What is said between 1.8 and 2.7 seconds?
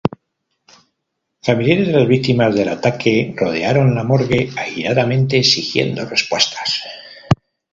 de las víctimas del